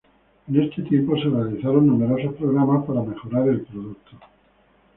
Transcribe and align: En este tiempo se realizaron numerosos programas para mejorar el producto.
En 0.47 0.59
este 0.63 0.81
tiempo 0.81 1.15
se 1.15 1.25
realizaron 1.29 1.85
numerosos 1.85 2.33
programas 2.33 2.83
para 2.87 3.03
mejorar 3.03 3.47
el 3.49 3.61
producto. 3.61 4.17